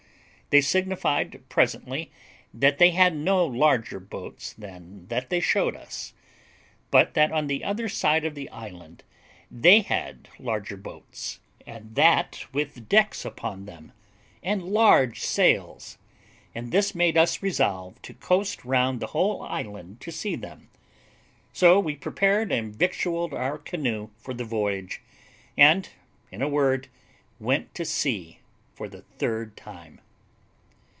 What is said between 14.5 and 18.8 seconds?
large sails; and this made us resolve to coast